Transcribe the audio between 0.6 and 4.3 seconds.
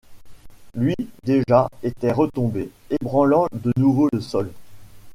Lui, déjà, était retombé, ébranlant de nouveau le